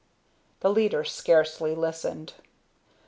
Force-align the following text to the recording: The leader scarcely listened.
The 0.61 0.71
leader 0.71 1.03
scarcely 1.03 1.75
listened. 1.75 2.33